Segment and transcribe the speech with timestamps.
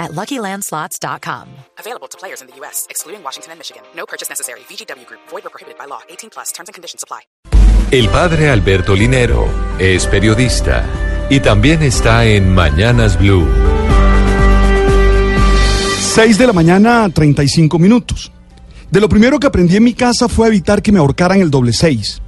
[0.00, 1.48] at LuckyLandSlots.com.
[1.78, 3.82] Available to players in the U.S., excluding Washington and Michigan.
[3.94, 4.60] No purchase necessary.
[4.68, 5.20] VGW Group.
[5.28, 6.00] Void or prohibited by law.
[6.08, 6.50] 18 plus.
[6.52, 7.20] Terms and conditions apply.
[7.92, 9.46] El padre Alberto Linero
[9.78, 10.84] es periodista
[11.28, 13.46] y también está en Mañanas Blue.
[16.14, 18.32] 6 de la mañana, 35 minutos.
[18.90, 21.72] De lo primero que aprendí en mi casa fue evitar que me ahorcaran el doble
[21.72, 22.20] 6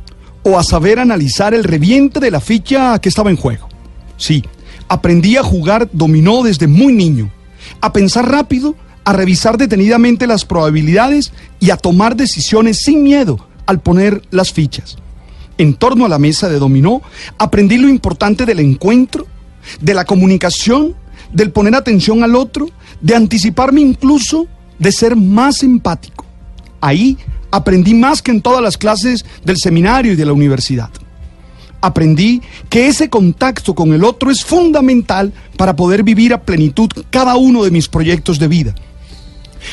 [0.45, 3.69] o a saber analizar el reviente de la ficha que estaba en juego.
[4.17, 4.45] Sí,
[4.89, 7.33] aprendí a jugar dominó desde muy niño,
[7.83, 13.81] a pensar rápido, a revisar detenidamente las probabilidades y a tomar decisiones sin miedo al
[13.81, 14.97] poner las fichas.
[15.59, 17.03] En torno a la mesa de dominó,
[17.37, 19.27] aprendí lo importante del encuentro,
[19.81, 20.95] de la comunicación,
[21.33, 22.69] del poner atención al otro,
[23.01, 24.47] de anticiparme incluso,
[24.79, 26.25] de ser más empático.
[26.81, 27.19] Ahí
[27.51, 30.91] aprendí más que en todas las clases del seminario y de la universidad.
[31.83, 37.35] Aprendí que ese contacto con el otro es fundamental para poder vivir a plenitud cada
[37.37, 38.75] uno de mis proyectos de vida.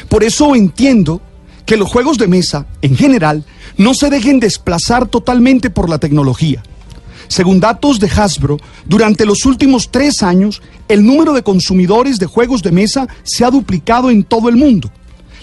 [0.09, 1.21] Por eso entiendo
[1.65, 3.45] que los juegos de mesa, en general,
[3.77, 6.63] no se dejen desplazar totalmente por la tecnología.
[7.27, 12.63] Según datos de Hasbro, durante los últimos tres años, el número de consumidores de juegos
[12.63, 14.89] de mesa se ha duplicado en todo el mundo.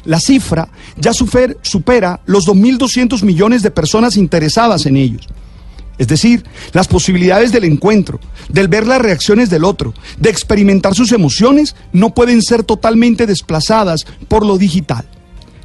[0.04, 5.28] La cifra ya super- supera los 2.200 millones de personas interesadas en ellos.
[5.98, 11.12] Es decir, las posibilidades del encuentro, del ver las reacciones del otro, de experimentar sus
[11.12, 15.08] emociones, no pueden ser totalmente desplazadas por lo digital.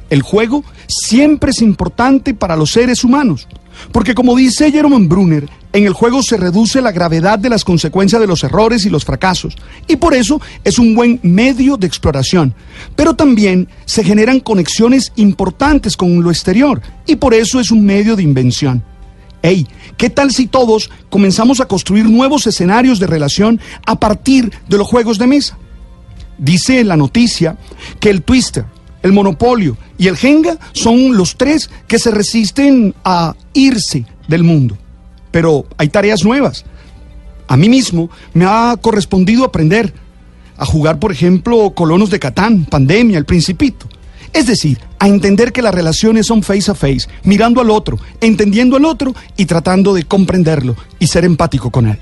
[0.08, 3.48] El juego siempre es importante para los seres humanos,
[3.92, 8.20] porque como dice Jerome Brunner, en el juego se reduce la gravedad de las consecuencias
[8.20, 9.56] de los errores y los fracasos,
[9.88, 12.54] y por eso es un buen medio de exploración.
[12.94, 18.14] Pero también se generan conexiones importantes con lo exterior, y por eso es un medio
[18.14, 18.84] de invención.
[19.42, 19.66] Hey,
[19.96, 24.86] ¿qué tal si todos comenzamos a construir nuevos escenarios de relación a partir de los
[24.86, 25.58] juegos de mesa?
[26.38, 27.56] Dice la noticia
[27.98, 28.64] que el Twister,
[29.02, 34.78] el Monopolio y el Jenga son los tres que se resisten a irse del mundo.
[35.32, 36.64] Pero hay tareas nuevas.
[37.48, 39.92] A mí mismo me ha correspondido aprender
[40.56, 43.88] a jugar, por ejemplo, Colonos de Catán, Pandemia, El Principito.
[44.32, 48.76] Es decir, a entender que las relaciones son face a face, mirando al otro, entendiendo
[48.76, 51.98] al otro y tratando de comprenderlo y ser empático con él.